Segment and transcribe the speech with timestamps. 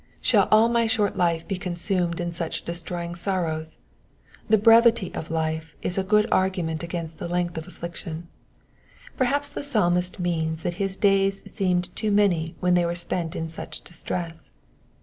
[0.23, 3.77] 203 Shall all my short life be consumed in such destroying sorrows?
[4.49, 8.27] The brevity of life is a good argument against the length of an affliction.
[9.15, 13.35] Per haps the Psalmist means that his days seemed too many ^hen they were spent
[13.35, 14.49] in such distress.